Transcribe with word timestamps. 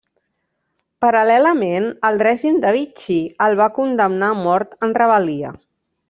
Paral·lelament, 1.03 1.83
el 2.09 2.17
règim 2.23 2.57
de 2.65 2.71
Vichy 2.79 3.17
el 3.49 3.57
va 3.63 3.67
condemnar 3.79 4.31
a 4.33 4.39
mort 4.47 4.73
en 4.89 4.97
rebel·lia. 5.01 5.53